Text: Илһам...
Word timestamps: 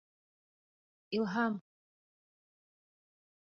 Илһам... 1.19 1.59